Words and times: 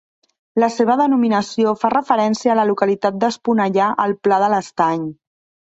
La 0.61 0.69
seva 0.75 0.95
denominació 1.01 1.73
fa 1.83 1.91
referència 1.95 2.55
a 2.55 2.57
la 2.61 2.65
localitat 2.71 3.21
d'Esponellà 3.25 3.93
al 4.07 4.19
Pla 4.25 4.43
de 4.47 4.51
l'Estany. 4.57 5.09